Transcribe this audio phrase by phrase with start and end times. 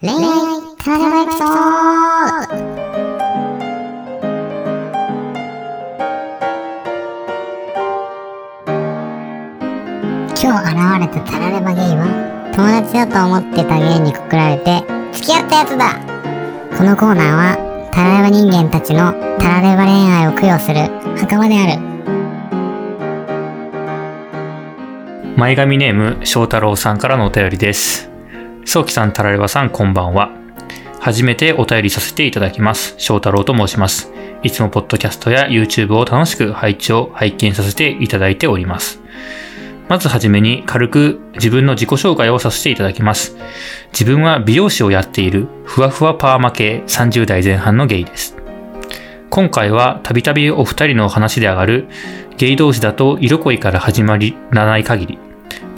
[0.00, 0.20] 恋愛
[0.78, 2.58] タラレバエピソード。
[10.40, 12.06] 今日現れたタラレバゲイは
[12.54, 15.98] 友達だと思ってたゲイに告られて付き合ったやつだ。
[16.78, 20.76] このコーナーはタラレバ人間たちのタラレバ恋愛を供養する
[21.18, 21.80] 袴である。
[25.36, 28.07] 前髪ネーム翔太郎さんからのお便りです。
[28.68, 30.30] 早期さん、タラレバさん、こんばんは。
[31.00, 32.96] 初めてお便りさせていただきます。
[32.98, 34.12] 翔太郎と申します。
[34.42, 39.00] いつもポッドキャストや YouTube を楽しく配置を拝見させていただいております。
[39.88, 43.38] まずはじめに軽く自分の自己紹介をさせていただきます。
[43.92, 48.36] 自分は美容師をやっているふわふわパーマ系30代前半のゲイです。
[49.30, 51.88] 今回はたびたびお二人の話で上がる
[52.36, 54.18] ゲイ同士だと色恋から始ま
[54.50, 55.18] らない限り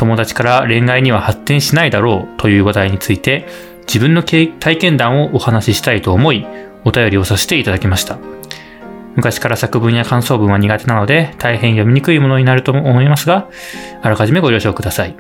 [0.00, 3.46] 友達から恋愛には発展しないだろうという話題について
[3.80, 4.48] 自分の体
[4.78, 6.46] 験談をお話ししたいと思い
[6.86, 8.18] お便りをさせていただきました。
[9.14, 13.50] 昔から作文や感想文は苦手なので大変読みにくいものになると思いますが、
[14.00, 15.14] あらかじめご了承ください。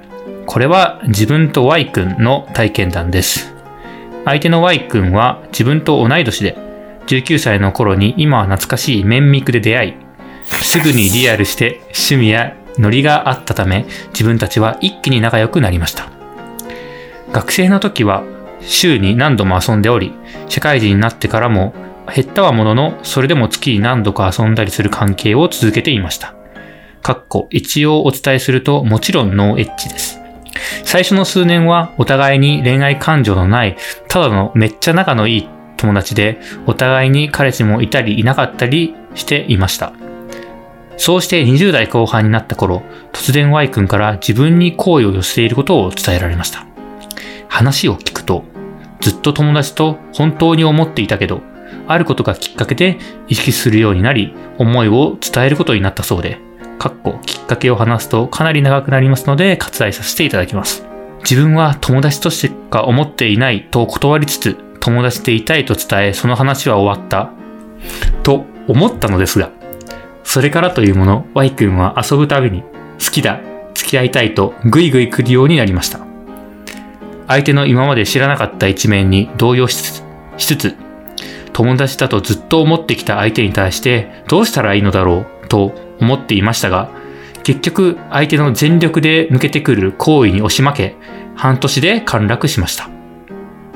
[0.46, 3.52] これは自分と Y 君の体験談です。
[4.24, 6.56] 相手の Y 君は自分と同い年で、
[7.06, 9.94] 19歳の頃に今は懐かしいメンミクで出会い、
[10.62, 16.08] すぐにリアルして趣味やノリがあったため自分たちは一気に仲良くなりました。
[17.32, 18.24] 学生の時は
[18.60, 20.12] 週に何度も遊んでおり、
[20.48, 21.74] 社会人になってからも
[22.12, 26.34] 減ったはものの、それでも月に何度か遊んだりする関係を続けていました。
[27.02, 30.20] かっこ一応お伝えするともちろんノーエッチです。
[30.84, 33.76] 最初の数年はお互いに恋愛感情のない、
[34.08, 39.92] ただのめっちゃ仲のいい友達で、お互いに彼氏もいたりいなかったりしていました。
[41.00, 42.82] そうして20代後半になった頃、
[43.14, 46.66] 突然 Y 君から自分に好意を寄せていることを伝えられました。
[47.48, 48.44] 話を聞くと、
[49.00, 51.40] ずっと友達と本当に思っていたけど、
[51.88, 56.38] あることがきっかけで意識するようになり、思いを伝えることになったそうで、
[56.78, 60.84] かっこきっかけを話すとかなり長くなりますので割愛させていただきます。
[61.20, 67.30] 自分は友達としてか思っていないと断りつつ、友達でいたいと伝え、その話は終わった。
[68.22, 69.50] と思ったのですが、
[70.32, 73.40] それからというもの、Y 君は遊ぶたびに、好きだ、
[73.74, 75.98] 付き合いたいとぐいぐい来るようになりました。
[77.26, 80.04] 相手の今まで知らなかった一面に動揺しつつ、
[80.36, 80.76] しつつ
[81.52, 86.90] 友達だとずっと思ってきた相手に対してどうしたらいいのだろうと思っていましたが、
[87.42, 90.94] 結局相手の全力で抜けてくる行為に押し負け、
[91.34, 92.88] 半年で陥落しました。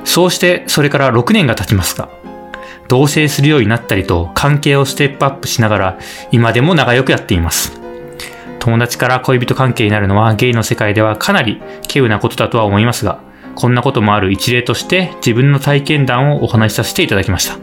[0.04, 2.08] そうしてそれから6年が経ちますが、
[2.88, 5.98] 同棲するようになったりと関係をステップアップしながら
[6.30, 7.72] 今でも仲良くやっています。
[8.58, 13.20] 友達から恋人関係になるのはゲイの世界ではかなり稀有なことだとは思いますが、
[13.54, 17.58] こんなこともある一例として自分の体験談をお話しさせていただきました。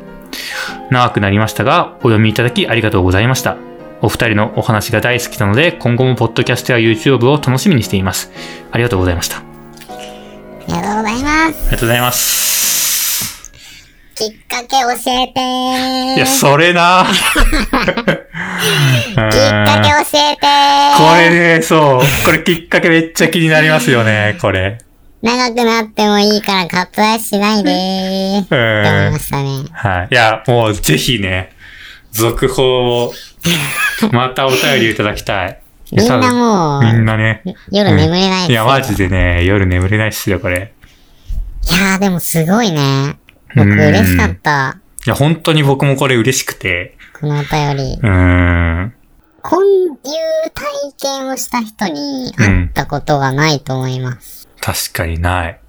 [0.90, 3.58] 長くなりましたが、お読みいただきありがとうございました。
[4.02, 8.32] お二人のお話が大好きなので、今後もポッドキャストや YouTube を楽しみにしています。
[8.72, 9.38] ありがとうございました。
[9.38, 9.42] あ
[10.68, 12.81] りがとうございますありがとうございます。
[14.22, 17.24] きっかけ教えてーいや、それなきっ
[18.26, 22.02] かけ教えてーこれね、そう。
[22.24, 24.78] これきっかけめっちゃ気になりますよね、 これ。
[25.24, 29.50] 長くなってもいいから割愛しないでーって思いましたね。
[29.72, 30.08] はい。
[30.12, 31.54] いや、もうぜひね、
[32.12, 33.14] 続報を、
[34.14, 35.58] またお便りいただきたい。
[35.92, 37.42] みんなもうみんなね。
[37.72, 38.52] 夜眠れないですよ。
[38.52, 40.74] いや、マジでね、夜眠れないっすよ、これ。
[41.70, 43.16] いやーでもすごいね。
[43.56, 44.78] 僕うん嬉しかった。
[45.06, 46.98] いや、本当に僕もこれ嬉しくて。
[47.20, 48.00] このお便り。
[48.02, 48.94] うーん。
[49.42, 49.98] こういう
[50.54, 54.48] 体験をした人に会ったことがないと思います。
[54.60, 55.60] 確かにない。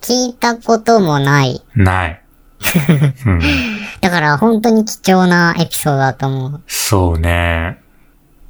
[0.00, 1.62] 聞いたこともない。
[1.74, 2.20] ない。
[3.26, 3.40] うん、
[4.00, 6.62] だから本当に貴重なエピソードだと思う。
[6.66, 7.78] そうね。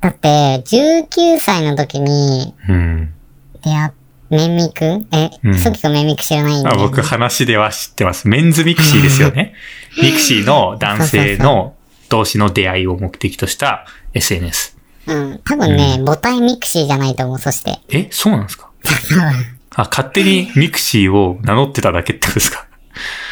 [0.00, 3.14] だって、19歳の時にうん。
[3.62, 3.90] 出会っ、
[4.30, 6.76] メンミクえ、うんソキ君メンミク知らないんだね。
[6.76, 8.26] 僕話では知ってます。
[8.28, 9.54] メンズミクシーですよね。
[10.02, 11.74] ミクシーの男性の
[12.08, 14.76] 同士の出会いを目的とした SNS。
[15.06, 15.40] うん。
[15.44, 17.78] 多分ね、母体ミクシーじゃないと思う、そして。
[17.90, 18.70] え、そうなんですか？
[19.76, 22.66] あ、勝手にミクシーを名乗ってただけってことですか？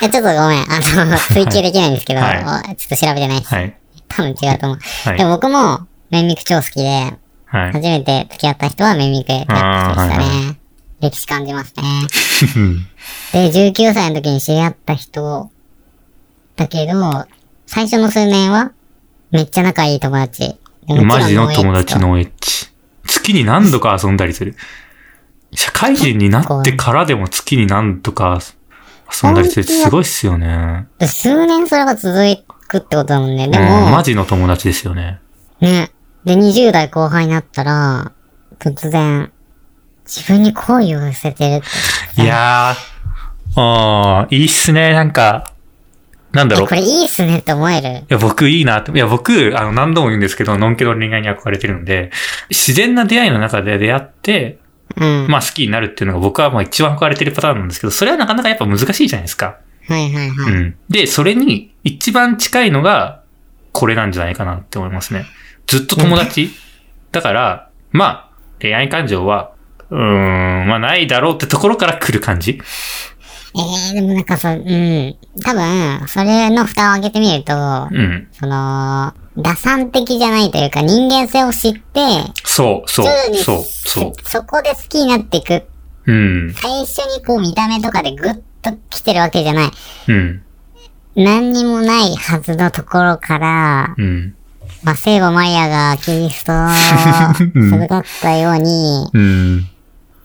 [0.02, 0.64] え、ちょっとごめん。
[0.70, 3.54] あの、追求できないんですけど、はちょっと調べてないです。
[3.54, 3.74] はい。
[4.08, 4.78] 多分違うと思う。
[5.08, 7.14] はいでも僕も、メンミク超好きで、
[7.46, 7.72] はい。
[7.72, 10.58] 初めて付き合った人はメンミクやってきましたね。
[11.02, 11.82] 歴史感じますね。
[13.50, 15.50] で、19歳の時に知り合った人、
[16.56, 17.26] だけど、
[17.66, 18.72] 最初の数年は、
[19.30, 20.56] めっちゃ仲いい友達。
[20.86, 22.68] マジの友達のエッチ。
[23.06, 24.56] 月に何度か遊んだりする。
[25.54, 28.40] 社会人になってからでも月に何度か
[29.22, 30.86] 遊んだりするってすごいっすよね。
[30.98, 32.14] で数年それが続
[32.68, 33.48] くってことだもんね。
[33.48, 35.20] でうんも、マジの友達ですよね。
[35.60, 35.90] ね。
[36.24, 38.12] で、20代後半になったら、
[38.58, 39.32] 突然、
[40.04, 41.64] 自分に好意を寄せてる。
[42.22, 44.92] いやー、あーいいっすね。
[44.92, 45.52] なんか、
[46.32, 46.74] なんだろうえこ。
[46.74, 48.90] れいいっすねって思えるいや、僕いいなって。
[48.90, 52.10] いや、僕、あの、何度も言うんですけど、ノンケの恋愛に憧れてるので、
[52.48, 54.58] 自然な出会いの中で出会って、
[54.96, 55.26] うん。
[55.28, 59.58] まあ好きになるっていうのが僕はまあ一番憧れてるパターンなんですけど、それはなかなかやっぱ難しいじゃないですか。
[59.88, 60.52] はいはいはい。
[60.52, 60.76] うん。
[60.88, 63.22] で、それに一番近いのが、
[63.72, 65.24] これなんじゃないかなって思いますね。
[65.66, 66.50] ずっと友達
[67.10, 69.51] だから、まあ、恋愛感情は、
[69.92, 72.60] うーん、まあないだろうってところから来る感じ？
[73.54, 75.16] えー、でもなんかさ、うん。
[75.42, 77.54] 多分、それの蓋を開けてみると、
[77.90, 78.28] うん。
[78.32, 82.00] その、打算的じゃないというか人間性を知って、
[82.44, 85.54] そう、そう徐々、にそう、そそこで好きになっていく。
[86.06, 86.12] う。
[86.12, 86.12] う
[86.48, 89.70] ん、最初にこう見た目とかでグッと来てるわけじゃない。
[90.08, 90.42] うん、
[91.14, 94.34] 何にもないはずのところから、うん、
[94.82, 96.68] まあ、聖母マリアがキリスト を
[97.70, 99.68] 授かったように、うん、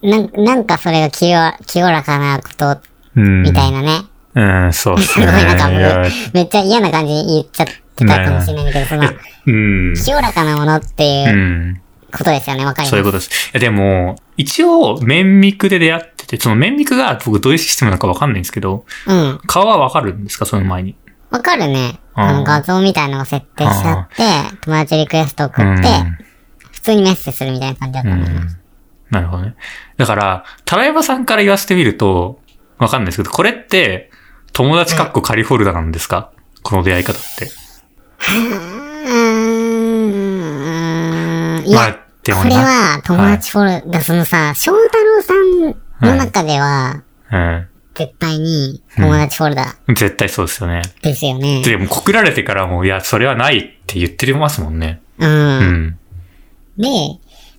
[0.02, 1.36] なんなんかそれが清
[1.66, 2.80] 清らかなこと
[3.16, 3.42] うん。
[3.42, 4.00] みたいなね。
[4.34, 5.32] うん、そうっす すごいね。
[5.32, 5.68] なんか
[6.32, 7.66] めっちゃ嫌な感じに言っちゃっ
[7.96, 9.10] てたかもしれないけど、その、
[9.46, 9.52] う
[9.90, 9.94] ん。
[9.94, 11.30] 清らかなものってう。
[11.30, 11.80] いうん
[12.10, 12.90] ことですよね、わかります？
[12.90, 13.28] そういうことです。
[13.28, 19.38] いや、でも、一応、綿密で出会ってて、その綿密が僕どういうシステムなのかわかんないんですけど、うん。
[19.46, 20.46] 顔はわかるんですか？
[20.46, 20.96] その前に。
[21.30, 21.98] わかるね。
[22.16, 24.24] うんあの画像みたいなのを設定しちゃって、
[24.62, 25.88] 友達リクエスト送うんって、
[26.72, 28.57] 普通にメッセージするみたいな感じだと思いまんす。。
[29.10, 29.54] なるほどね。
[29.96, 32.40] だから、タラヤバさんから言わせてみると、
[32.78, 34.10] わかんないですけど、これって、
[34.52, 36.30] 友達かっこカリフォルダなんですか？
[36.62, 37.46] この出会い方って。
[37.46, 39.22] うー
[41.62, 41.68] ん。
[41.68, 42.56] いまあや、これでもな
[42.96, 47.68] は友達フォルダ、そのさ、翔太郎さんの中では、うん。
[47.94, 50.82] 絶対に友達フォルダ絶対そうですよね。
[51.02, 51.62] ですよね。
[51.62, 55.00] でも告られてからも、いや、それはないって言ってますもんね。
[55.18, 55.26] う。
[55.26, 55.98] うんん。
[56.76, 56.88] で、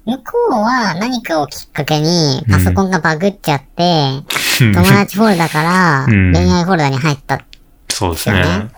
[0.09, 4.23] 向こうは何かをきっかけにパソコンがバグっちゃって、
[4.57, 7.45] 友達フォルダからうん恋愛フォルダに入った。
[7.89, 8.69] そうですね。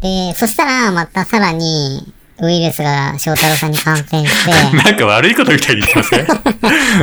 [0.00, 6.26] で、そしたらまたさらにウイルスが翔太郎さんに感染して、 なんか悪いことみたいに言ってますね。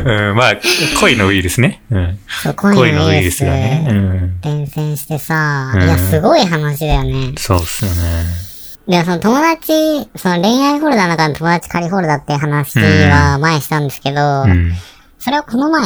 [0.29, 0.53] うん、まあ、
[0.99, 1.81] 恋のウイルスね。
[1.89, 2.19] うん。
[2.43, 3.85] そう恋恋のウイルススがね。
[3.89, 4.41] うん。
[4.41, 7.33] 伝染してさ、うんいや、すごい話だよね。
[7.37, 8.50] そうっすよね。
[8.91, 14.73] で、その友達、その恋愛フォルダの中の友達仮フォルダって話は前したんですけど、うん。
[15.17, 15.81] それをこの前、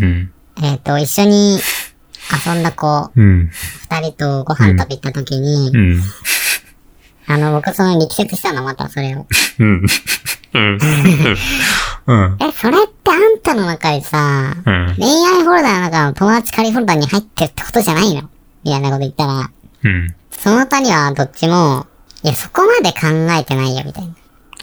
[0.00, 0.32] うん。
[0.62, 1.58] えっ、と、一緒に
[2.46, 3.50] 遊んだ子、うん。
[3.90, 6.02] 二人とご飯食べ行った時に、うん。
[7.26, 9.26] あの、僕その力説したの、またそれを。
[12.40, 14.96] え、それってあんたの中でさ、うん。
[14.98, 18.30] 恋愛フォルダの中の友達仮フォルダに入ってるってことじゃないの？
[18.64, 19.50] みたいなこと言ったら、
[19.84, 20.14] うん。
[20.30, 21.86] その他にはどっちも、
[22.22, 23.08] いや、そこまで考
[23.38, 24.14] えてないよ、みたいな。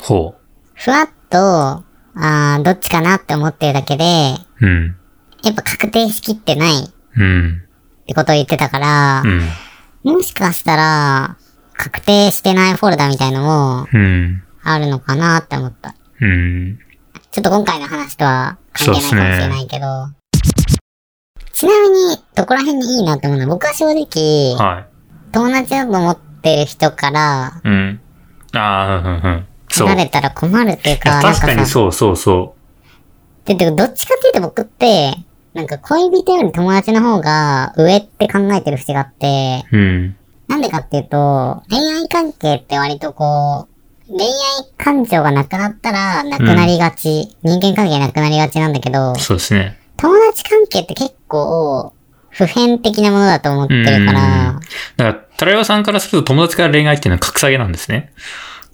[0.01, 0.35] ほ
[0.75, 4.03] ふわっと、あーどっちかなって思ってるだけで、
[4.61, 4.65] う。
[4.65, 4.95] うん。
[5.43, 7.61] やっぱ確定しきってないっうん。
[8.07, 10.13] てことを言ってたからう、ん。
[10.13, 11.37] もしかしたら、
[11.73, 14.43] 確定してないフォルダみたいのもうん。
[14.63, 15.95] あるのかなって思った。
[16.21, 16.79] うん。
[17.31, 19.85] ちょっと今回の話とは関係ないかもしれないけど、
[21.53, 24.85] ちなみに、どこら辺にいいなって思うのは、僕は正直、は
[25.31, 27.67] 友達だと思ってる人から、い。
[27.67, 27.99] うん。
[28.53, 29.47] ああ、うん、うん。
[29.69, 29.87] そう。
[29.87, 32.55] い離れたら困るっていうか、確かにそうそうそ
[33.45, 35.13] で、でどっちかっていうと僕って、
[35.53, 39.77] なんか恋人より友達の方が上って考えてる節があって、う。
[39.77, 40.15] うん。
[40.47, 43.77] なんでかっていうと、恋愛関係って割とこう、
[44.07, 44.27] 恋愛
[44.77, 49.77] 感情がなくなったらなくなりがち、人間関係なくなりがちなんだけど、そうですね。
[49.97, 51.93] 友達関係って結構、
[52.37, 54.59] 普遍的なものだと思ってるから、
[54.97, 58.11] だから、タラヤバさんからすると友達から恋愛っていうのは格下げなんですね。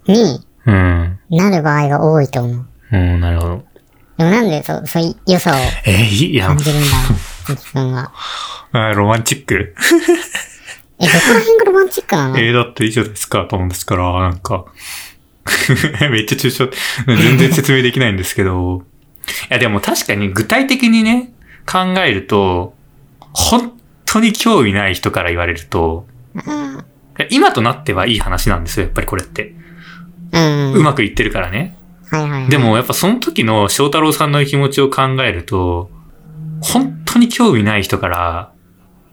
[0.07, 1.19] にうん。
[1.29, 2.65] なる場合が多いと思う。
[2.91, 3.63] うん、なるほど。
[4.17, 5.55] でもなんでそう、そういう良さを
[5.85, 7.17] えー、いいや感、じるんだろう、
[7.49, 8.11] ゆきくんは。
[8.73, 9.75] あーロマンチック。
[10.99, 12.37] え、どこら辺がロマンチックなの？
[12.37, 14.65] えー、だっていいじゃないですか、友達から、なんか。
[16.11, 16.69] めっちゃ抽象、
[17.07, 18.83] 全然説明できないんですけど。
[19.49, 21.31] いや、でも確かに具体的にね、
[21.65, 22.75] 考えると、
[23.33, 26.85] 本当に興味ない人から言われると、うん。
[27.29, 29.55] 今となってはいい話なんですよ、やっぱりこれって。
[30.75, 31.77] うまくいってるからね。
[32.49, 35.89] でもやっぱその時の翔太郎さんの気持ちを考えると、
[36.61, 38.53] 本当に興味ない人から、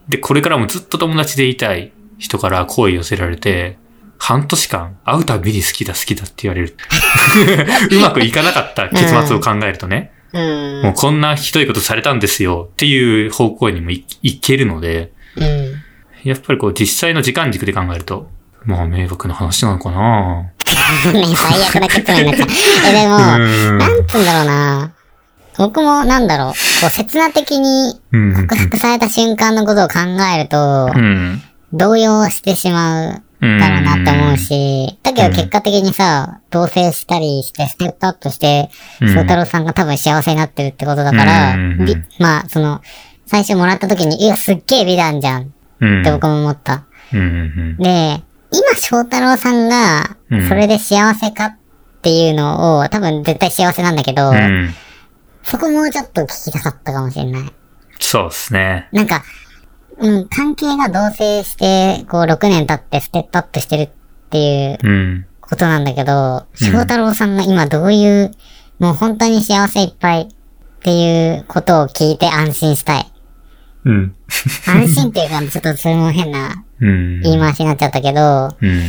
[0.07, 3.77] で、これからもずっと友達でいたい人から好意寄せられて、
[4.17, 6.75] 半年間会うたびに好きだ好きだって言われる。
[7.91, 10.81] うまくいかなかった結末を考えるとね、うん。
[10.83, 16.29] もうこんなひどいことされたんですよっていう方向にもいいけるので、うん。
[16.29, 18.29] やっぱりこう実際の時間軸で考えると、
[18.65, 20.51] まあ迷惑な話なのかな
[21.13, 22.47] ね、最悪な結論になっちゃう。
[22.87, 24.91] え、でも、うんなんつうんだろうな。
[25.57, 26.53] 僕もなんだろう、こ
[26.87, 28.33] う、刹那的にうん。
[28.47, 29.99] 告白された瞬間のことを考
[30.35, 31.41] えると、うん。
[31.73, 38.69] 動揺してしまううんだろうなって思うし、だけど結果的にさ、同棲したりして、ステップアップして、
[39.01, 41.57] うん翔太郎さんが多分幸せになってるってことだから、
[42.19, 42.81] まあ、その、
[43.25, 45.47] 最初もらった時に、いや、すっげえ美談じゃんっ
[45.81, 46.03] うん。
[46.03, 46.83] て僕も思った。
[47.11, 48.21] で、
[48.51, 51.57] 今翔太郎さんがうん、それで幸せかっ
[52.01, 54.31] ていうのを、多分絶対幸せなんだけど。
[55.43, 57.53] そこもうちょっと聞きたかったかもしれない。
[57.99, 58.87] そうですね。
[58.91, 59.23] なんか、
[60.01, 63.89] うん、関係が同棲して、こう、6年経ってステップアップしてるっ
[64.29, 65.25] ていううん。
[65.41, 68.31] ことなんだけど、翔太郎さんが今どういう、
[68.79, 70.27] もう本当に幸せいっぱいっ
[70.81, 73.11] ていうことを聞いて安心したい。
[73.83, 74.15] うん。
[74.67, 77.21] 安心っていうか、ちょっとそれも変な うん。
[77.21, 78.81] 言い回しになっちゃったけど、うん。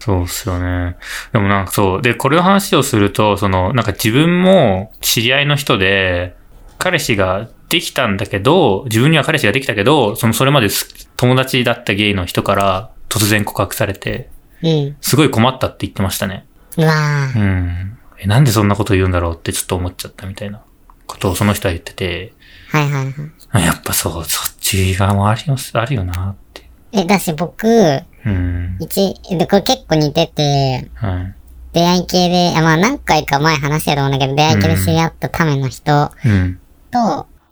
[0.00, 0.96] そうっすよね。
[1.32, 2.02] でもなんかそう。
[2.02, 6.34] で、これの話をすると、その、なんか自分も知り合いの人で、
[6.78, 14.30] 彼氏ができたんだけど、自分には彼氏ができたけど、その、それまです友達だったゲイの人から突然告白されて、
[14.62, 14.96] うん。
[15.00, 16.46] すごい困ったって言ってましたね。
[16.76, 17.38] うわぁ。
[17.38, 17.98] うん。
[18.18, 20.62] え、なんでそんなこと言うんだろうってちょっと思っちゃったみたいな
[21.06, 22.32] ことをその人は言ってて、
[22.70, 23.14] はいはいはい。
[23.50, 26.68] あやっぱそう、そっち側もあります、あるよなって。
[26.92, 28.76] え、だし僕、うん。
[28.80, 31.34] 一、で、これ結構似てて、はい。
[31.72, 36.58] 出会い系で、あまあ何回か前話したと思うんだけど、出会い系で知り合ったための人うん。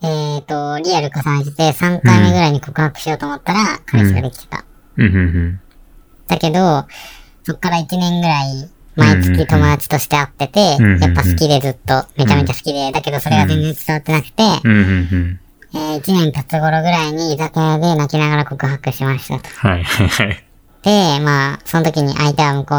[0.04, 4.64] と、えっ、と、リアル重ねてて、3回目ぐらいに告白しようと思ったら、彼氏ができてた。
[4.96, 5.61] うん、うん、
[6.26, 6.87] だけど、
[7.44, 14.42] そっから1年ぐらい、毎月友達として会ってて、うんやっぱ好きでずっと、めちゃめちゃ好きで、だけどそれが全然伝わってなくて。
[15.76, 19.49] えー、1年経つ頃ぐらいに居酒屋で泣きながら告白しましたと。
[19.49, 20.44] はい、はい、はい。
[20.82, 22.76] で、まあ、その時に相手は向こ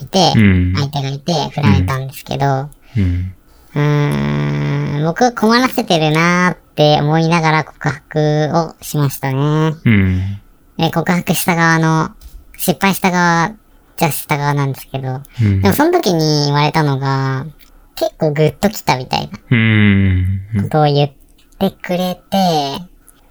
[0.00, 3.34] ういて、うん相手がいて、振られたんですけど、うん。
[3.76, 9.74] うーん、僕は困らせてるなーって思いながら告白をしましたね。
[9.84, 10.40] うん。
[10.78, 12.10] で、告白した側の、
[12.56, 13.52] 失敗した側、
[13.98, 17.46] じゃした側なんですけど、うんでもその時に言われたのが、
[17.94, 20.40] 結構グッときたみたいなうん。
[20.64, 21.10] ことを言っ
[21.58, 22.20] てくれて、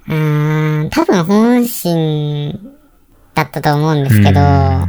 [0.07, 2.59] うーん、多分本心
[3.33, 4.87] だったと思うんですけど、な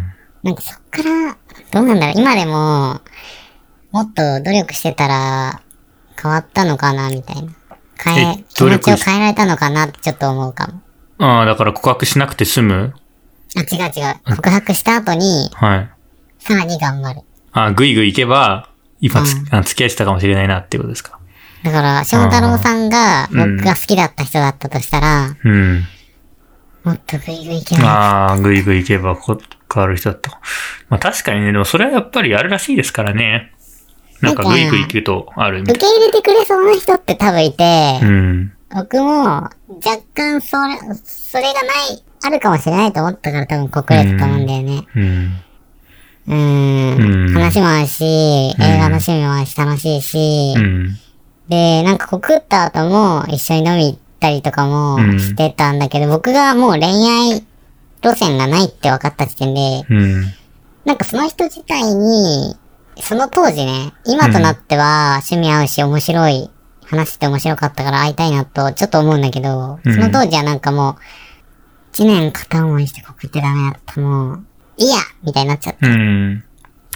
[0.52, 1.36] んかそっから、
[1.72, 3.00] どうなんだろう、今でも、
[3.96, 5.62] もっと努力してたら
[6.20, 7.52] 変わったのかな、みたいな。
[7.98, 10.82] 変ええ、気持ちを変えられたのかなってちょっと思うかも。
[11.16, 12.94] ああ、だから告白しなくて済む？
[13.56, 14.36] あ、違う違う。
[14.36, 15.90] 告白した後に、はい。
[16.38, 17.22] さらに頑張る。
[17.52, 18.68] あぐいぐい行けば、
[19.00, 21.18] 今つ、うんあ付き合ってたかもしれないなっていうことですか？
[21.64, 25.84] だから、翔太郎さんが僕が好きだった人だったとしたら、うん。
[26.84, 27.84] もっとグイグイいけない。
[27.86, 29.40] ああ、ぐいぐい行けばこ
[29.72, 30.40] 変わる人だったか。
[30.90, 33.54] まあ確かにね、でもそれはやっぱりあるらしいですからね。
[34.20, 38.52] なんかなんかぐいぐい行くとあるみたい受け入れてくれそうな人って多分いて、うん。
[38.74, 39.50] 僕も若
[40.14, 44.86] 干それ、それがない、あるかもしれないと思ったから多分告れたと思うんだよね。
[44.96, 45.36] うん。
[46.28, 47.26] うーん。
[47.28, 50.96] うん話もあるし、映画の趣味もあるし楽しいし、うん。
[51.48, 57.44] で、なんか告った後も一緒に飲み行ったりとかもうんしてたんだけど、僕がもう恋愛
[58.02, 60.24] 路線がないって分かった時点で、うん。
[60.84, 62.56] なんかその人自体に、
[63.00, 66.50] その当時ね、今となっては趣味合うし面白い、
[66.84, 70.96] 話して面白かったから会いたいなとちょっと思うんだけど、うんその当時はなんかもう、
[71.92, 74.44] 一年片思いして告ってダメだったもう、
[74.76, 75.86] いいやみたいになっちゃった。
[75.86, 76.44] うん。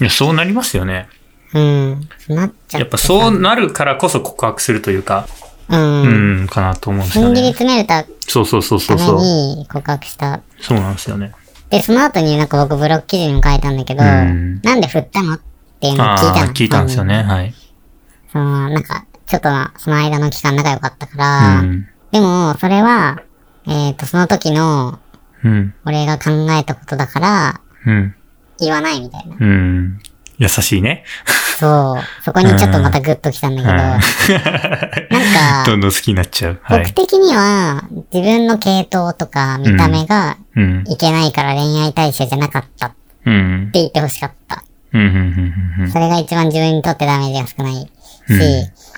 [0.00, 1.08] いや、そうなりますよね。
[1.54, 2.08] うん。
[2.28, 2.78] なっちゃった。
[2.78, 5.26] やっぱそうなるからこそ告白するというか、
[5.68, 6.40] うん。
[6.40, 7.52] うん、かなと思うんですよ踏ん切りね。
[7.52, 9.18] 詰めるたそうそうそうそためうそう。
[9.20, 10.40] に告白した。
[10.60, 11.32] そうなんですよね。
[11.70, 15.49] で、その後になんか僕ブログ記事にも書いたんだけど、うんなんで振ったのって
[15.88, 16.52] いうのを聞いた。
[16.52, 17.22] 聞いたんですよね。
[17.22, 17.54] はい。
[18.32, 21.88] その、なんか、ちょっとな、その間の期間仲良かったから、うん。
[22.10, 23.22] でも、それは、
[23.66, 24.98] えっ、と、その時の、
[25.44, 25.74] うん。
[25.84, 28.14] 俺が考えたことだから、うん。
[28.58, 29.36] 言わないみたいな。
[29.38, 29.98] うん。
[30.38, 31.04] 優しいね。
[31.58, 32.24] そう。
[32.24, 36.60] そこにちょっとまたグッときたんだけど、なんか、 どんどん好きになっちゃう。
[36.62, 36.78] はい。
[36.80, 40.84] 僕的には、自分の系統とか見た目がうん。
[40.88, 42.96] いけないから恋愛対象じゃなかったって
[43.26, 43.70] うん。
[43.72, 44.64] 言ってほしかった。
[44.92, 45.00] うん。
[45.00, 45.80] うん。
[45.80, 45.90] うん。
[45.90, 47.88] それが一番自分にとってダメージが少ないし、
[48.28, 48.90] うん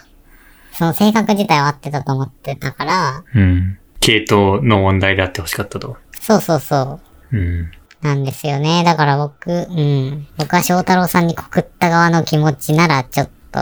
[0.72, 3.78] その性格自体は合ってたと思ってたから、うん。
[4.00, 5.96] 系統の問題であってほしかったと。
[6.18, 7.36] そうそうそう。
[7.36, 7.70] うん。
[8.00, 8.82] なんですよね。
[8.84, 10.26] だから僕、うん。
[10.38, 13.60] 僕は翔太郎さんに告った側の気持ちならちょっと、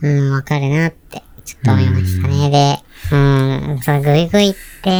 [0.00, 0.08] うん。
[0.08, 2.50] うん、わかるなって、ちょっと思いましたね。
[2.50, 2.78] で、
[3.12, 4.90] うん、それぐいぐいって、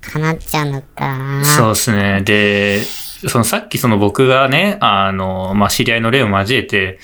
[0.00, 1.44] 叶っちゃうんだったらな。
[1.44, 2.22] そうですね。
[2.22, 2.80] で、
[3.26, 6.98] そのさっきその僕がね、あの、まあ、知り合いの例を交えて、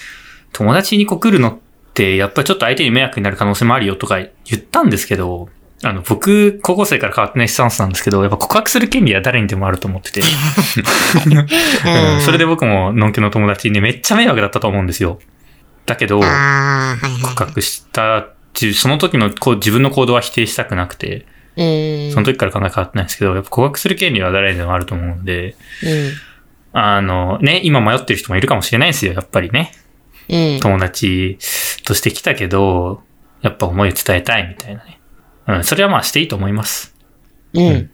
[0.52, 1.58] 友達に告るのっ
[1.94, 5.48] て、やっぱりちょっと相手に迷惑になる可能性もあるよとか言ったんですけど、
[5.82, 10.20] あの、僕、高校生から変わってないスタンスなんですけど、やっぱ告白する権利は誰にでもあると思ってて。
[10.20, 10.24] う
[12.18, 15.18] んそれで僕も、のんけの友達にね、めっちゃ迷惑だったと思うんですよ。
[15.86, 16.20] だけど。
[16.20, 16.28] 告
[17.34, 18.28] 白した
[18.74, 22.12] その時のこう自分の行動は否定したくなくて、うん。
[22.12, 26.12] その時から考え変わってないんですけど、やっぱ告白する権利は誰にでもあると思うんで、うん。
[26.72, 29.72] あの、ね、今迷ってる人もいるかもしれないですよ、やっぱりね。
[30.28, 30.60] うん。
[30.60, 31.38] 友達
[31.84, 33.02] として来たけど、
[33.42, 35.00] やっぱ思いを伝えたいみたいなね。
[35.46, 36.94] うん、それはまあしていいと思います。
[37.52, 37.90] うん。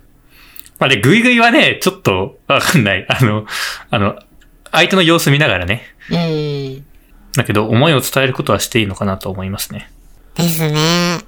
[0.78, 3.04] まあで、ぐいぐいはね、ちょっと、わかんない。
[3.08, 3.44] あの、
[3.90, 4.18] あの、
[4.72, 5.82] 相手の様子見ながらね。
[6.10, 6.86] うん。
[7.34, 9.90] だけど、思いを伝えることはしていいのかなと思いますね。
[10.36, 11.18] ですね。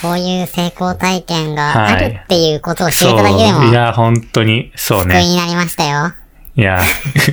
[0.00, 3.10] こういう成功体験があはいるっていうことを知れ。
[3.12, 5.14] ただけでも、いや、本当に、そうね。
[5.14, 6.12] 救いになりましたよ。
[6.58, 6.80] いや、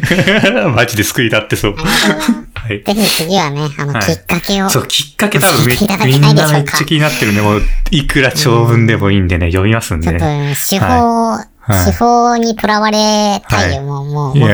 [0.76, 1.76] マジで救いだってそう。
[1.76, 2.84] はい。
[2.84, 4.70] ぜひ次はね、あの、はいきっかけを。
[4.70, 14.48] そう、きっかけ多分めみんなめっちゃ気になってるんで、もう、いくら長文でもいいんでね、読みますんちょっとでね。、手法、い手法にとらわれたいよ、もう、もう、も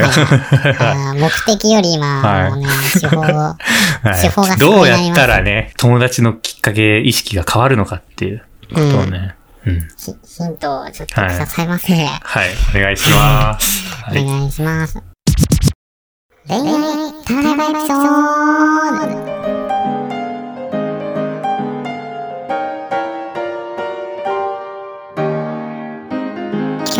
[1.14, 2.66] 目的より今、はいもうね、
[2.98, 3.22] 手法、
[4.20, 8.42] 手法がはい、どうやったらね、友達のきっかけ、意識が変わるのかっていう
[8.72, 9.34] ことをね。
[9.66, 9.78] うん。
[9.96, 11.92] ヒヒントをちょっとくださいませ。
[11.94, 13.94] はい、お願いします。
[14.04, 14.22] はい。
[14.22, 15.02] お願いします。
[16.48, 19.61] 恋愛タラレバエピソード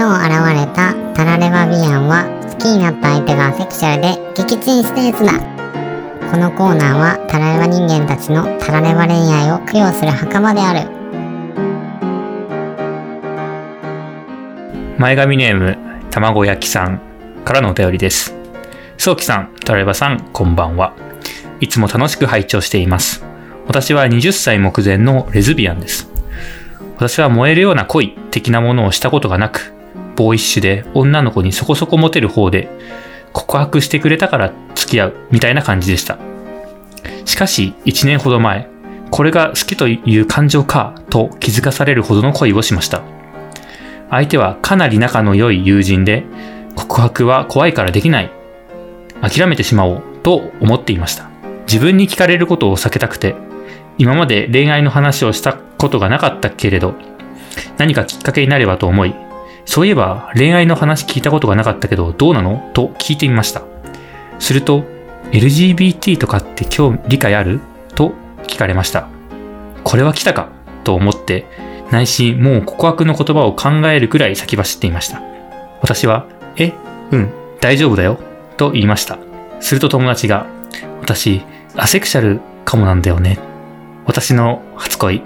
[0.02, 5.38] 今日現れたタラレバビアンは好きになった相手がセクシャルで撃沈したやつだ
[6.28, 10.90] このコーナーはタラレバ人間たちのタラレバ恋愛を供養する墓場である
[14.98, 15.79] 前髪ネーム、
[16.11, 17.00] 卵焼きさん
[17.44, 18.35] からのお便りです。
[18.98, 20.96] そうきさん、タラレバさん、こんばんは。
[21.61, 23.24] いつも楽しく拝聴しています。
[23.68, 26.11] 私は20歳目前のレズビアンです。
[26.96, 29.71] 私は燃えるような恋的なものをしたことがなく、
[30.16, 32.68] ボーイッシュで女の子にそこそこモテる方で、
[33.33, 36.18] 告白してくれたから付き合うみたいな感じでした。
[37.25, 38.68] しかし、1年ほど前、
[39.11, 43.03] これが好きという感情かと気づかされるほどの恋をしました。
[44.11, 46.25] 相手はかなり仲の良い友人で、
[46.75, 48.31] 告白は怖いからできない。
[49.20, 51.31] 諦めてしまおうと思っていました。
[51.66, 53.35] 自分に聞かれることを避けたくて、
[53.98, 56.94] 今まで恋愛の話をしたことがなかったけれど、
[57.79, 59.14] 何かきっかけになればと思い、
[59.64, 62.70] そういえば恋愛の話聞いたことがなかったけどどうなの？
[62.75, 63.62] と聞いてみました。
[64.38, 64.85] すると、
[65.31, 67.61] LGBT とかって今日理解ある？
[67.94, 68.12] と
[68.44, 69.09] 聞かれました。
[69.85, 70.48] これは来たか？
[70.85, 71.46] と思って、
[71.90, 75.22] 内心もう告白の言葉を考えるくらい先走っていました。
[75.81, 76.72] 私は、え、
[77.11, 78.18] うん、大丈夫だよ、
[78.57, 79.18] と言いました。
[79.61, 80.46] すると友達が、
[81.01, 81.42] 私、
[81.77, 83.38] アセクシャルかもなんだよね。
[84.07, 85.22] 私の初恋。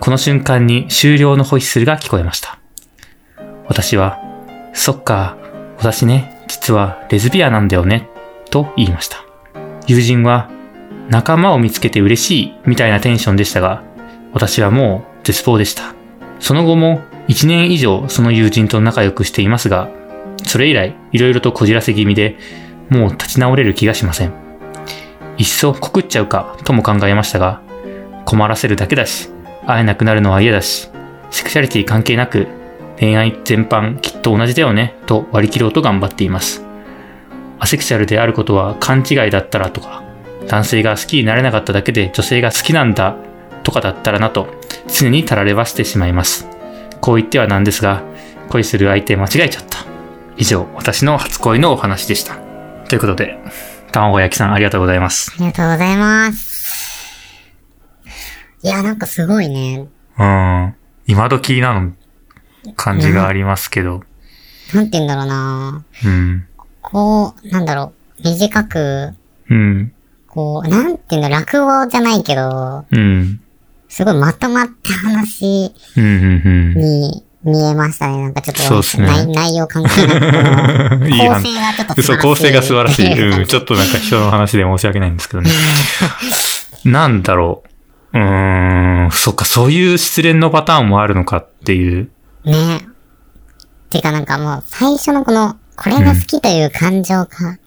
[0.00, 2.59] この瞬間に終了のホイッスルが聞こえました。
[3.70, 4.18] 私は、
[4.74, 5.38] そっか、
[5.78, 8.08] 私ね、実はレズビアなんだよね、
[8.50, 9.24] と言いました。
[9.86, 10.50] 友人は、
[11.08, 13.84] 仲間を見つけて嬉しい、みたいなテンションでしたが、
[14.32, 15.94] 私はもう絶望でした。
[16.40, 19.88] その後も1年以上その友人と仲良くしていますが、
[20.44, 22.38] それ以来色々とこじらせ気味で、
[22.88, 24.32] もう立ち直れる気がしません。
[25.38, 27.62] いっそ告っちゃうかとも考えましたが、
[28.24, 29.28] 困らせるだけだし、
[29.64, 30.90] 会えなくなるのは嫌だし、
[31.30, 32.48] セクシャリティ関係なく、
[33.00, 36.62] 恋愛全般きっと同じだよね、と割り切ろうと頑張っています。
[37.58, 40.02] アセクシャルであることは勘違いだったらとか、
[40.48, 43.16] 男性が好きになれなかっただけで女性が好きなんだ
[43.62, 44.48] とかだったらなと、
[44.86, 46.46] 常にたらればしてしまいます。
[47.00, 48.02] こう言ってはなんですが、
[48.50, 49.78] 恋する相手間違えちゃった。
[50.36, 52.36] 以上、私の初恋のお話でした。
[52.88, 53.38] ということで、
[53.92, 55.32] 卵焼きさんありがとうございます。
[55.36, 56.60] ありがとうございます。
[58.62, 59.86] いや、なんかすごいね。
[60.18, 60.74] うん。
[61.06, 61.92] 今時なの
[62.76, 64.02] 感じがありますけど。
[64.74, 66.46] なんて言うんだろうなうん。
[66.80, 69.14] こう、なんだろう、短く、
[69.48, 69.92] うん。
[70.26, 73.40] こう、なんて言うんだ落語じゃないけど、うん。
[73.88, 75.72] すごいまとまった話。
[75.96, 78.22] に見えましたね。
[78.22, 82.02] なんかちょっと、そうっすね内内容関係なく、 いい話構成がちょっと素晴らしい。
[82.02, 83.30] そう、構成が素晴らしい。
[83.40, 83.46] うん。
[83.46, 85.50] ちょっっとなんか人の話で申し訳ないんですけどね。
[86.84, 87.64] なんだろ
[88.12, 88.18] う。
[88.18, 89.10] うーん。
[89.10, 92.10] そっか、そういう失恋のパターンもあるのかっていう。
[92.44, 92.50] と。
[92.50, 92.86] ね。
[93.90, 97.58] てかなんかもう、最初のこの、これが好きという感情か、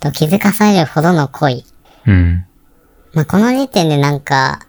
[0.00, 1.64] と気づかされるほどの恋。
[2.06, 2.46] うん。
[3.12, 4.60] まあ、この時点でなんか、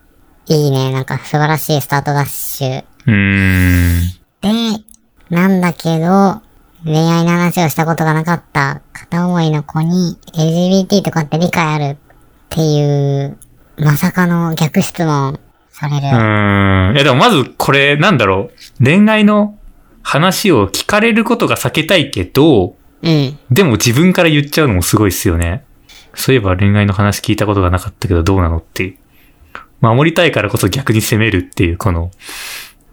[0.48, 0.92] いいね。
[0.92, 2.84] なんか素晴らしいスタートダッシュ。
[3.08, 4.02] うーん。
[4.42, 4.84] で、
[5.30, 6.42] なんだけど、
[6.84, 11.98] 恋愛の話をしたことがなかった片思いの子に LGBT とかって理解あるっ
[12.50, 13.38] ていう、
[13.78, 15.40] まさかの逆質問
[15.76, 16.08] される。
[16.08, 16.96] うーん。
[16.96, 18.84] いやでもまずこれなんだろう。
[18.84, 19.58] 恋愛の
[20.04, 23.38] 話を聞かれることが避けたいけど、うん。
[23.52, 25.66] でも自分から言っちゃうのもすごいっすよね。
[26.14, 28.98] そういえば恋愛の話聞いたことがなかったけどどうなのっていう。
[29.82, 32.10] 守りたいからこそ逆に責めるっていうこの、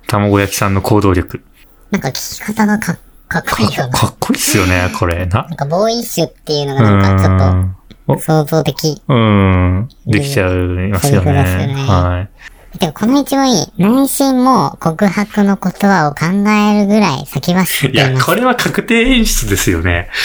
[0.08, 1.42] 卵焼きさんの行動力。
[1.90, 3.90] なんか聞き方がかかっこいいよな。
[3.90, 5.24] かっこいいっすよね、これ。
[5.26, 5.44] な。
[5.44, 8.18] なんかボーイッシュっていうのうがなんかちょっ。
[8.18, 9.02] と想像的。
[9.08, 9.88] うーん。
[10.06, 10.54] できちゃい
[10.90, 11.32] ますよね。
[11.32, 12.51] よねはい。
[12.78, 13.66] でもこの一問いい。
[13.78, 18.26] 内心も告白の言葉を考えるぐらい先走っいや、ています。
[18.26, 20.08] これは確定演出ですよね。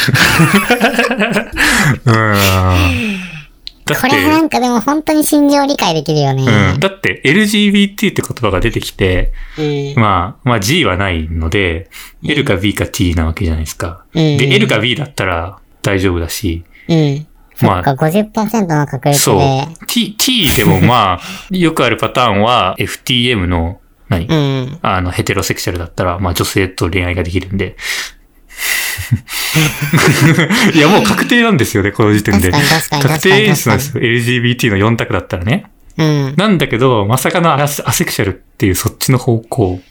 [2.05, 3.27] うーん。
[3.95, 6.43] これなんかでも本当に心情理解できるよね。
[6.73, 6.79] うん。
[6.79, 9.93] だって LGBT って言葉が出てきて、うん。
[9.95, 11.89] まあ、まあ G はないので、
[12.23, 14.03] L か B か T なわけじゃないですか。
[14.13, 17.26] うんで、L か B だったら大丈夫だし、うん。
[17.57, 19.67] そまあっか、50%の確率そうで。。
[19.87, 21.21] T、T でもまあ、
[21.55, 24.79] よくあるパターンは FTM の、何、うん。
[24.83, 27.75] あの、ヘテロセクシャルだったら、まあ女性と恋愛ができるんで。
[30.73, 32.51] いや、もう確定なんですよね、この時点で。
[32.51, 34.03] 確定演出なんですよ。
[34.03, 35.65] LGBT の4択だったらね。
[35.97, 36.35] うん。
[36.37, 39.81] なんだけど、まさかのアセクシャルっていうそっちの方向。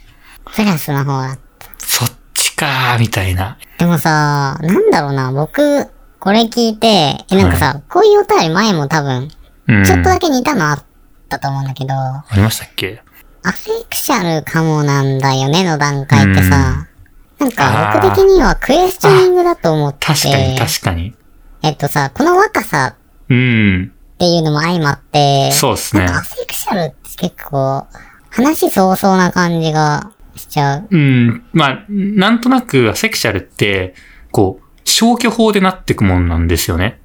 [0.54, 1.36] プラスの方だ。
[1.78, 3.58] そっちかー、みたいな。
[3.78, 5.88] でもさ、なんだろうな、僕、
[6.26, 6.88] これ聞いて、
[7.30, 9.30] え、なんかさ、こういうお便り前も多分、
[9.68, 9.84] うん。
[9.84, 10.84] ちょっとだけ似たのあっ
[11.28, 13.00] たと思うんだけど、ありましたっけ？
[13.44, 16.88] アセクシャルかもなんだよねの段階ってさ、
[17.38, 21.14] なんか僕的にはクエスチョニングだと思って、確かに、確かに。
[21.62, 22.96] えっとさ、この若さ
[23.28, 23.92] うん。
[24.14, 27.86] っていうのも相まって、そうっすねなんかアセクシャルって結構、
[28.30, 30.88] 話早々な感じがしちゃう。
[30.90, 31.44] うん。
[31.52, 33.94] まあ、なんとなく、アセクシャルって、
[34.32, 34.65] こう、
[34.98, 36.98] 消去法でなってくもんなんですよね。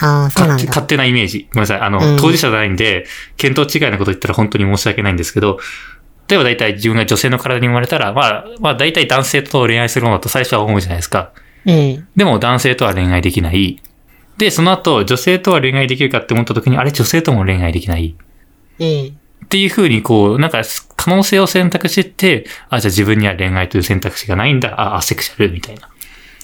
[0.00, 0.64] ああ、そうなんだ。
[0.64, 1.46] 勝手勝手なイメージ。
[1.52, 1.80] ごめんなさい。
[1.80, 3.06] あの、うん当事者じゃないんで、
[3.36, 5.60] 見当違いなこと言ったら本当に申し訳ないんですけど、
[6.26, 11.30] 例えば大体自分が女性の体に生まれたら、まあ、まあ大体男性と恋愛するものだと最初は思うじゃないですか。
[11.64, 12.08] うん。
[12.16, 13.80] でも男性とは恋愛できない。
[14.38, 18.16] で、その後、女性とは恋愛できるかって思った時に、あれ女性とも恋愛できない。
[18.80, 19.16] うん。
[19.44, 20.62] っていう風にこう、なんか
[20.96, 25.92] 可能性を選択してって、あ、じゃあ自分には恋愛という選択肢がないんだ、あ、アセクシャルみたいな。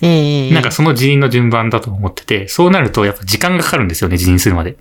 [0.03, 0.55] うんうん。
[0.55, 4.77] なんかその辞任の順番だと思ってて、そうなるとやっぱ時間がかかるんですよね、辞任するまで。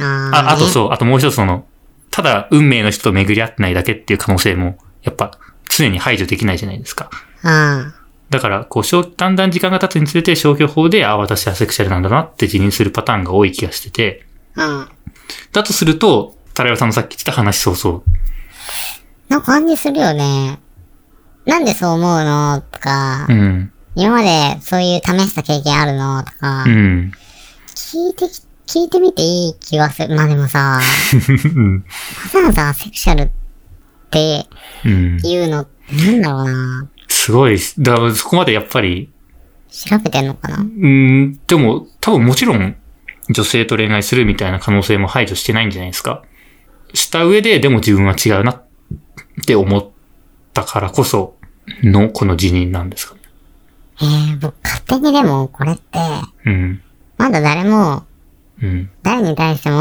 [0.00, 1.66] あーあ、あとねそう、あともう一つその、
[2.10, 7.10] ただ運命の人と巡り合ってないだけっていう可能性も、やっぱ常に排除できないじゃないですか。
[7.42, 7.94] あ
[8.30, 14.24] だから、こう、消だんだん時間が経つにつれて消去法で、あ、私はセクシャルなんだなって辞任するパターンが多い気がしてて、
[14.56, 14.66] あ。
[14.66, 14.88] うん。
[15.52, 18.04] だとすると、タラヨさんのさっき言ってた話そうそ
[19.30, 19.32] う。
[19.32, 20.58] の感じするよね。
[21.44, 23.72] なんでそう思うのとか、うん。
[23.94, 27.12] 今までそういう試した経験あるのとか、うん。
[27.74, 30.14] 聞いてき、聞いてみていい気がする。
[30.14, 30.80] まあでもさ、
[31.54, 31.76] うん。
[31.78, 31.82] わ
[32.32, 33.30] ざわざセクシャルっ
[34.10, 34.46] て
[34.84, 35.20] うん。
[35.24, 36.88] いうの、なんだろうな。
[37.08, 39.10] すごい、だからそこまでやっぱり、
[39.70, 40.58] 調べてんのかな？
[40.58, 42.76] うん、でも、多分もちろん、
[43.30, 46.22] 女性と恋愛するみたいな可能性も排除してないんじゃないですか。
[46.92, 48.62] した上で、でも自分は違うなっ
[49.46, 49.88] て思っ
[50.52, 51.36] たからこそ
[51.82, 53.14] のこの辞任なんですか？
[53.14, 53.20] ね。
[54.00, 55.98] えー、僕勝手にでもこれって、
[56.46, 56.82] うん。
[57.16, 58.04] まだ誰も、
[58.62, 58.90] うん。
[59.02, 59.76] 誰に対しても、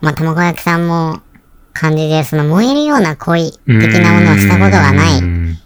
[0.00, 1.20] まあ、卵焼きさんも
[1.72, 5.18] 感じで、その燃えるような恋的なものをしたことがない。
[5.20, 5.58] うん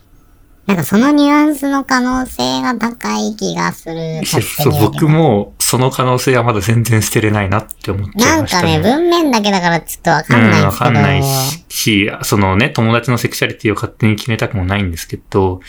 [0.70, 4.24] なんかそのニュアンスの可能性が高い気がする。
[4.24, 8.78] そう、僕もその可能性はまだ全然捨てれないなって思っちゃないんかね、ましたね。
[8.78, 10.84] 文面だけだからちょっとわかうんん、わないんですけど。
[10.84, 15.60] かんないし、しそのね、友達のセクシャリティを勝手に決めたくもないんですけど、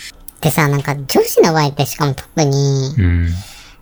[0.42, 3.28] でさ、なんか女子の場合ってしかも特に、うん。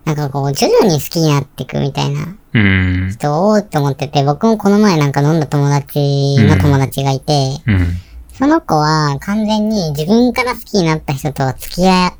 [0.04, 3.10] なんかこう徐々に好きになっていくみたいなうん。
[3.10, 7.32] 人多いと思ってて、僕もこの前なんか飲んだ友達の友達がいて、
[7.66, 7.86] うん。
[8.32, 12.14] その子は完全に自分から好きになった人とは付き合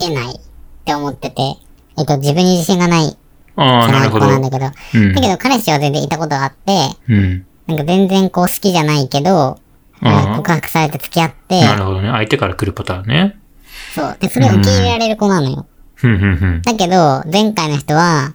[0.00, 0.40] えないっ
[0.84, 1.42] て思ってて、
[1.98, 3.16] えっと自分に自信がない
[3.56, 4.26] ああ、なるほど。
[4.26, 6.72] 子なんだけど、うんだけど彼氏は全然いたことがあって、
[7.08, 7.46] うん。
[7.66, 9.58] なんか全然こう好きじゃないけど、
[10.00, 12.08] 告白されて付き合って、なるほどね。
[12.10, 13.38] 相手から来るパターンね。
[13.98, 14.16] そう。
[14.20, 15.66] で、それを受け入れられる子なのよ。
[16.62, 18.32] だけど、前回の人は、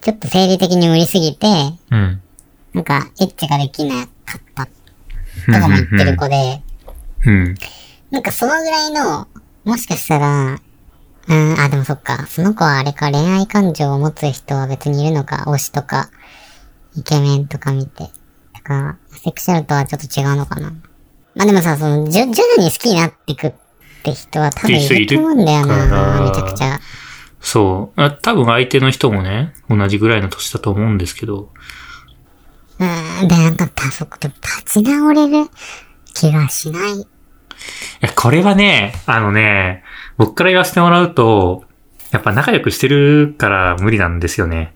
[0.00, 1.46] ちょっと生理的に無理すぎて、
[1.90, 2.20] うん。
[2.74, 6.62] なんか、エッチができなかった、とかも言ってる子で、
[7.26, 7.54] うん。
[8.10, 9.28] なんかそのぐらいの、
[9.64, 10.60] もしかしたら、
[11.28, 12.26] うん、あ、でもそっか。
[12.26, 16.10] その子はあれか、恋愛感情を持つ人は別にいるのか、推しとか、
[16.96, 18.04] イケメンとか見て。
[18.54, 20.72] だから、セクシャルとはちょっと違うのかな。
[21.34, 23.52] まあでもさ、その、徐々に好きになっていくっ
[24.12, 26.78] って人は多分いると思うんだよな、めちゃくちゃ。
[27.40, 28.00] そう。
[28.00, 31.50] あ多分相手の人もね、同じぐらいの年だと思うんですけど、
[32.78, 35.48] うん、で、なんか、たそこで立ち直れる
[36.12, 36.92] 気がしない。
[36.92, 37.06] い
[38.00, 39.82] や、これはね、あのね、
[40.18, 41.64] 僕から言わせてもらうと、
[42.10, 44.74] やっぱ仲良くしてるから無理なんですよね。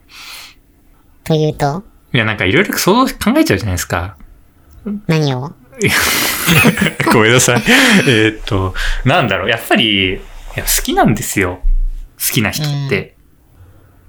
[1.24, 4.16] というと、いや、なんかいろいろ想像考えちゃうじゃないですか。
[5.06, 5.52] 何を？
[7.12, 7.62] ごめんなさい。
[8.06, 10.20] えーっと、なんだろう、やっぱり、
[10.56, 11.60] 好きなんですよ。
[12.18, 13.16] 好きな人って。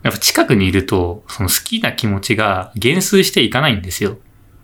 [0.03, 4.17] やっぱ近くにいると、その好きな気持ちが減衰していかないんですよ。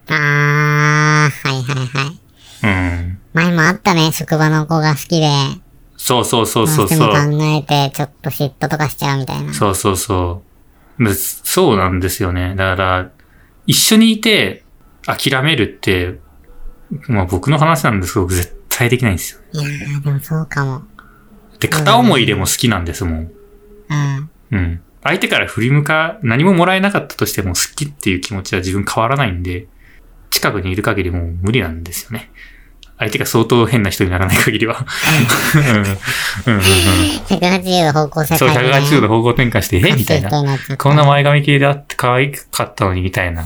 [0.10, 2.20] あー、はいはいはい。
[2.64, 3.20] うん。
[3.34, 5.30] 前もあったね、職場の子が好きで、
[5.98, 7.10] そうそうそうどそうそう。
[7.10, 9.54] 考えて、ちょっと嫉妬とかしちゃうみたいな。
[9.54, 10.44] そうそうそ
[11.00, 11.04] う。
[11.04, 12.56] でそうなんですよね。
[12.56, 13.10] だから、
[13.66, 14.64] 一緒にいて
[15.06, 16.20] 諦めるって、
[17.08, 19.42] まあ僕の話なんですけど、絶対できないんですよ。
[19.54, 20.84] いやー、でもそうかも。
[21.60, 23.32] で、片思いでも好きなんですもん。
[23.90, 24.30] うん。
[24.52, 24.82] うん。
[25.04, 29.68] 相手から振り向か、何ももらえなかったとしても好きっていう気持ちは自分変わらないんで、
[30.30, 32.32] 近くにいる限りもう無理なんですよね。
[33.00, 34.86] 相手が相当変な人にならない限りは。
[35.56, 35.92] うんうんうんうん
[37.28, 38.80] 180度方向性そう、変えて、ね。
[38.80, 40.30] 180度方向転換して、えみたいな。
[40.30, 40.58] な。
[40.78, 43.46] こんな前髪系であって可愛かったのに、みたいな。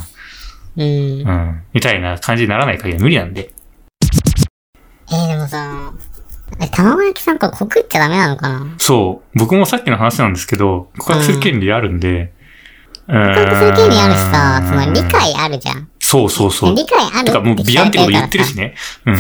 [0.78, 0.84] うん。
[0.84, 1.64] えうん。
[1.74, 3.52] みたいな感じにならない限りは無理なんで。
[5.12, 5.94] ー、でもさ、
[6.60, 8.76] え、卵焼きさんこれ告っちゃダメなのかな？
[8.78, 9.38] そう。
[9.38, 12.34] 僕もさっきの話なんですけど、告白する権利あるんで。
[13.08, 15.90] 告告白する権利あるしさ、その理解あるじゃん。
[16.00, 16.76] そうそうそう。
[16.76, 18.64] 理解あるてかもうビアンってこと言ってるしね。
[18.64, 18.76] ね。
[19.06, 19.18] うん。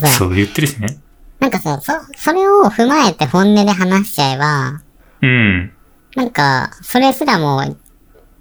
[0.08, 0.98] そう、言ってるしね。
[1.40, 4.80] なんかさ、そ、それを踏まえて本音で話しちゃえば、
[5.20, 5.72] うん。
[6.16, 7.76] なんか、それすらも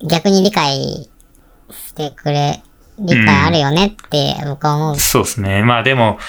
[0.08, 1.10] 逆に理解
[1.74, 2.62] してくれ、
[3.00, 4.96] 理解あるよねって僕は思う。
[4.98, 5.64] そうですね。
[5.64, 6.20] まあでも、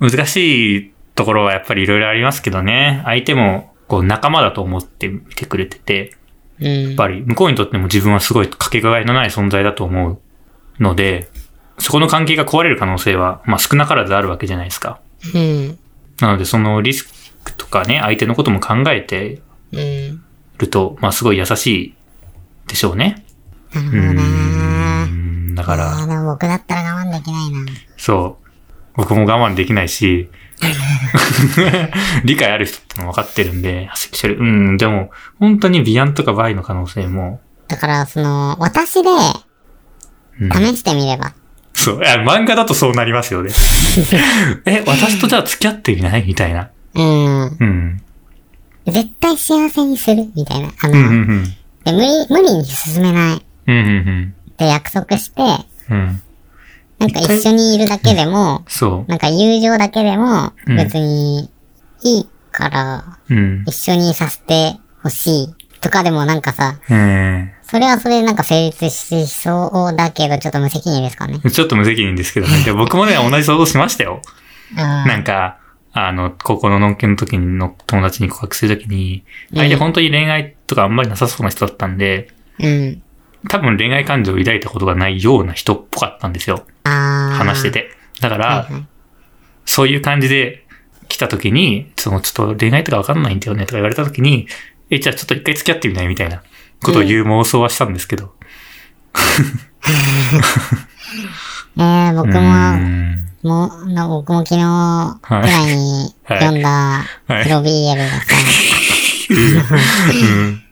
[0.00, 3.02] 難しいところはやっぱりいろいろありますけどね。
[3.04, 6.16] 相手も、こう、仲間だと思って見てくれてて、
[6.60, 6.94] うんやっ。
[6.94, 10.18] ぱり向こうにとっても自分はすごいかけがえのない存在だと思う
[10.78, 11.28] ので、
[11.78, 15.00] そこの関係が壊れる可能性は、まあ少なからずあるわけじゃないですか。
[15.34, 15.78] うん。
[16.20, 17.04] なのでそのリス
[17.44, 19.40] クとかね、相手のことも考えて
[19.72, 20.22] うん。
[20.58, 21.94] ると、まあすごい優しい
[22.68, 23.24] でしょうね。
[23.74, 24.22] うなるほどね
[24.66, 24.69] ん。
[25.60, 27.58] だから、あーでも僕だったら我慢できないな。
[27.98, 28.46] そう。
[28.96, 30.30] 僕も我慢できないし、
[32.24, 34.38] 理解ある人っての分かってるんで、セクシャル。
[34.38, 39.10] うん、でも、本当にビアンとかバイの可能性も、だから、その、私で
[40.40, 41.34] うん試してみれば。
[41.74, 41.96] そう。
[41.98, 43.50] いや、漫画だとそうなりますよね。
[44.64, 46.24] え、私とじゃあ付き合ってみない？
[46.26, 46.70] みたいな。
[46.94, 47.42] うん。
[47.60, 48.02] うん。
[48.86, 50.26] 絶対幸せにする？
[50.34, 50.70] みたいな。
[50.80, 51.44] あの、うん、うん、うん。
[51.84, 55.42] で無理、無理に進めないっうん、うん、て約束して、
[55.90, 55.96] うん。
[55.96, 56.20] うん。
[56.98, 61.50] なんか一緒にいるだけでも、そなんか友情だけでも、うん別に
[62.02, 63.34] いいから、う。
[63.34, 63.64] うん。
[63.66, 67.50] 一緒にさせてほしいとかでもなんかさ、うん。
[67.62, 71.38] それはそれでなんか成立しそうだけど、ちょっと無責任ですかね。
[71.38, 72.62] ちょっと無責任ですけどね。
[72.66, 74.20] で僕もね、同じ想像しましたよ。
[74.72, 74.76] うん。
[74.76, 75.56] なんか、
[75.92, 82.28] あの、高校のノンケの時の友達に告白するときに、相手本当に恋愛とかあんまりなさそうな人だったんで、
[82.60, 83.02] うん。
[83.48, 86.64] 多分恋愛感情を抱いたことがないような人っぽかったんですよ。
[86.84, 87.70] 話して。
[87.70, 87.90] て。
[88.20, 88.86] だから、はいはい
[89.70, 90.66] そういう感じで
[91.06, 94.48] 来た時に、そのちょっと恋愛とかわかんないんだよねとか言われた時に、
[94.90, 96.42] え、じゃあちょっと一回付き合ってみないみたいな
[96.82, 98.34] ことを言う妄想はしたんですけど。
[101.78, 108.34] えー、僕も、んもう、な僕も昨日くらいにはい読んだはいプロ BL がさ、
[110.10, 110.62] うん。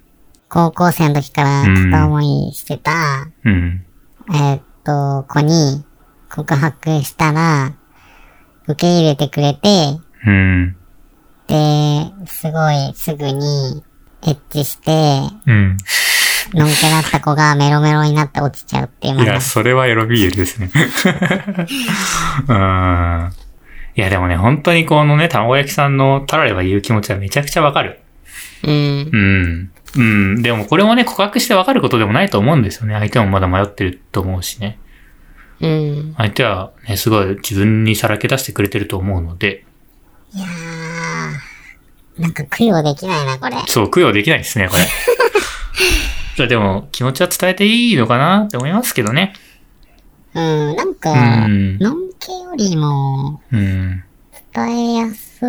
[0.49, 3.85] 高校生の時から片思いしてた、うん。
[4.31, 5.85] えーっと、子に
[6.31, 7.75] 告白したら、
[8.67, 10.77] 受け入れてくれて、うん。
[11.47, 13.83] で、すごいすぐに
[14.27, 14.91] エッチして、
[15.47, 15.77] うん。
[16.55, 19.41] のんけだった子がメロメロになって落ちちゃうっていういや、。
[19.41, 20.71] それはエロビールですね。
[22.49, 23.33] うん。
[23.97, 28.01] いや、でもね、本当にこのね、卵焼きさんのタラレが言う気持ちはめちゃくちゃわかる。
[28.65, 29.11] うん。
[29.13, 29.71] うん。
[29.99, 30.43] うん。
[30.43, 32.95] でもこれもね、告白してわかることでもないと思うんですよね。
[32.95, 34.79] 相手もまだ迷ってると思うしね。
[35.61, 36.15] うん。
[36.17, 39.65] 相手はね、すごい自分にさらけ出してくれてると思うので、
[40.33, 43.57] いやー、なんか供養できないな、これ。
[43.67, 44.83] そう、供養できないですね、これ。
[46.37, 49.33] じゃあでも、気持ちは伝えていいのかなって思いますけどね。
[50.35, 54.05] うん、なんか、うんのんけよりもうん。
[54.55, 55.45] 伝えやす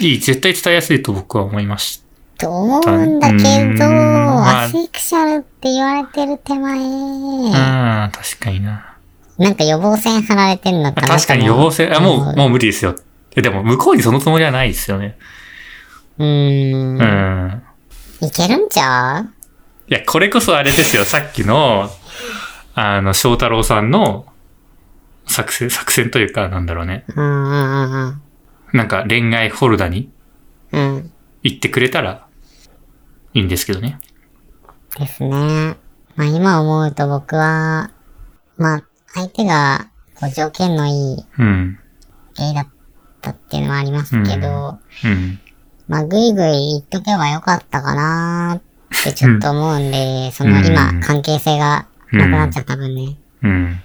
[0.00, 2.01] いいい、絶対伝えやすいと僕は思いまし
[2.42, 6.76] と思うんだけうんど、まあアセクシャルって言われてる手前、
[7.52, 8.04] た。
[8.06, 8.96] うん、確かにな。
[9.38, 12.96] なんか予防線張られてんのかな確かに予防線、あ、もう、もう無理ですよ。
[13.36, 15.16] やでも向こうにそのつもりはないですよね。
[16.18, 16.98] うーん。
[16.98, 17.62] うん。
[18.26, 19.28] いけるんちゃう？
[19.88, 21.90] いや、これこそあれですよ、さっきの、
[22.74, 24.26] あの、翔太郎さんの
[25.28, 27.04] 作戦、作戦というか、なんだろうね。
[27.14, 28.22] うんうんうんうん。
[28.72, 30.10] なんか恋愛フォルダに
[30.72, 31.12] うん。
[31.44, 32.26] 行ってくれたら
[33.34, 33.98] いいんですけどね。
[34.98, 35.76] ですね。
[36.16, 37.90] まあ今思うと僕は、
[38.56, 41.78] まあ相手がこう条件のいいうん。
[42.36, 42.68] ゲイだっ
[43.20, 45.40] たっていうのはありますけど、うん。
[45.88, 53.80] まあぐいぐい言っとけばよかったかなーってちょっと思うんで、その今うん関係性がなくなっちゃった分ね、うん。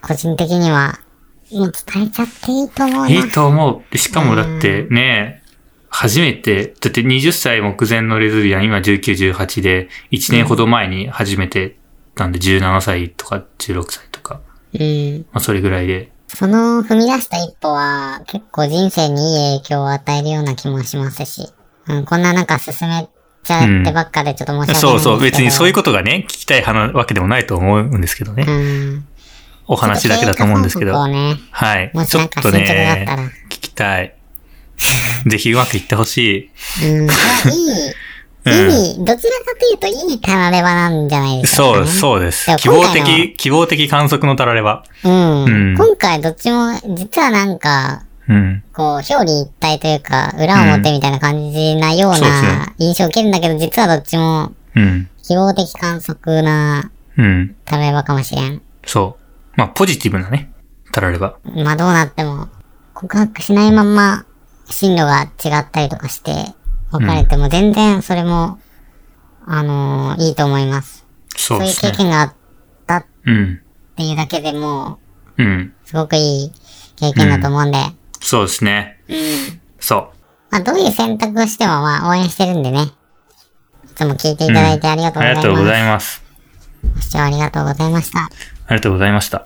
[0.00, 0.98] 個人的には
[1.52, 3.08] もう伝えちゃっていいと思うな。
[3.08, 3.98] いいと思う。
[3.98, 5.41] しかもだってね、
[5.94, 11.76] 初めて、だって20歳目前のレズビアン、今19、18で、1年ほど前に初めて、
[12.16, 14.40] なんで17歳とか16歳とか、
[14.72, 15.26] うん。
[15.32, 16.10] まあそれぐらいで。
[16.28, 21.52] その踏み出した一歩は結構人生にいい影響を与えるような気もしますし、
[21.86, 23.06] うん、こんななんか進め
[23.44, 28.46] ちゃってばっかでちょっと申し訳ないんですけど、そうそう、別にそういうことがね、聞きたい話わけでもないと思うんですけどね。
[28.48, 29.06] うん。
[29.66, 31.06] お話だけだと思うんですけど。
[31.06, 31.90] ね、はい。
[31.92, 33.22] もしちょっとなんか進捗があったら。
[33.24, 34.16] ね、聞きたい。
[35.26, 36.50] ぜひうまくいってほし
[36.82, 36.86] い。
[36.86, 37.04] うん。
[37.04, 37.10] いい、
[38.98, 41.86] いい、どちらかというといいたらればなんじゃないですか、そう、ね。
[41.86, 44.84] そうです希望的、希望的観測のたられば。
[45.04, 45.44] うん。
[45.44, 48.62] うん今回どっちも、実はなんか、うん。
[48.72, 55.08] こう、表裏一体というか、裏表みたいな感じなような印象を受けるんだけど、実はどっちもうん。
[55.22, 57.54] 希望的観測なうん。
[57.64, 58.62] たらればかもしれん。
[58.86, 59.22] そう。
[59.56, 60.50] まあ、ポジティブなね、
[60.92, 61.36] たられば。
[61.54, 62.48] まあどうなっても、
[62.94, 64.24] 告白しないまま
[64.72, 66.32] 進路が違ったりとかして、
[66.90, 68.58] 別れても全然それも、
[69.46, 71.04] あのーいいと思います。
[71.36, 71.74] そうそういう。
[71.92, 72.34] 経験があっ
[72.86, 73.60] たっうん。
[73.96, 74.98] ていうだけでも
[75.36, 75.46] うん。
[75.84, 76.52] う、すごくいい
[76.96, 77.78] 経験だと思うんで、
[78.20, 78.98] そうですね。
[79.80, 80.12] そ
[80.50, 82.82] まあどういう選択をしてもまあ応援してるんでね。
[82.82, 85.12] いつも聞いていただいてありがう。
[85.12, 85.42] とうございます。
[85.48, 86.22] ありがとうございます。
[86.94, 88.18] ご視聴ありがとうございました。
[88.20, 88.28] あ
[88.70, 89.44] りがとうございました。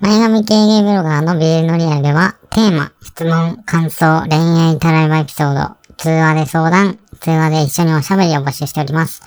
[0.00, 9.22] 前髪系ゲイブロガーのビールのリアルでは、テーマ、質問、感想、恋愛タライバエピソード、通話で相談、通話で一緒におしゃべりを募集しております。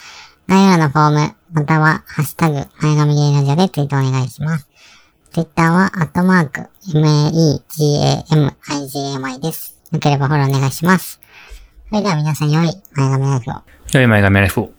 [0.47, 4.69] 概要欄のフォーム、または、ハッシュタグ、前髪ゲイラジオでツイートお願いします。
[5.33, 7.51] ツイッターは、アットマーク、m-a-e-g-a-m-i-g-m-i
[9.41, 9.77] です。
[9.91, 11.19] よければフォローお願いします。
[11.89, 13.55] それでは皆さん良い前髪ライフを。
[13.91, 14.76] 良い前髪ライフを。